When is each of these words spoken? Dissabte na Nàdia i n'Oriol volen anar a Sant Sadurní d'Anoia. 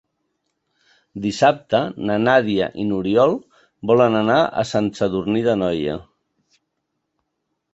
Dissabte 1.25 1.81
na 2.09 2.15
Nàdia 2.21 2.69
i 2.83 2.85
n'Oriol 2.93 3.33
volen 3.91 4.17
anar 4.23 4.39
a 4.63 4.67
Sant 4.71 4.89
Sadurní 5.01 5.45
d'Anoia. 5.49 5.99